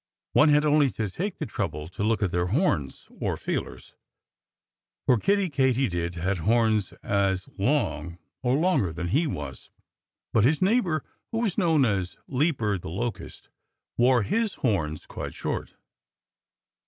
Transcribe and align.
One 0.33 0.49
had 0.49 0.65
only 0.65 0.89
to 0.93 1.11
take 1.11 1.37
the 1.37 1.45
trouble 1.45 1.87
to 1.89 2.03
look 2.03 2.23
at 2.23 2.31
their 2.31 2.47
horns 2.47 3.07
or 3.19 3.37
feelers. 3.37 3.93
For 5.05 5.19
Kiddie 5.19 5.51
Katydid 5.51 6.15
had 6.15 6.39
horns 6.39 6.91
as 7.03 7.47
long 7.55 8.17
or 8.41 8.55
longer 8.55 8.91
than 8.91 9.09
he 9.09 9.27
was. 9.27 9.69
But 10.33 10.43
his 10.43 10.59
neighbor, 10.59 11.03
who 11.31 11.41
was 11.41 11.55
known 11.55 11.85
as 11.85 12.17
Leaper 12.27 12.79
the 12.79 12.89
Locust, 12.89 13.49
wore 13.95 14.23
his 14.23 14.55
horns 14.55 15.05
quite 15.05 15.35
short. 15.35 15.75